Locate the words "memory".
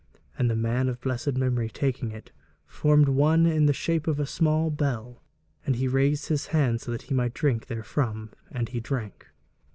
1.35-1.69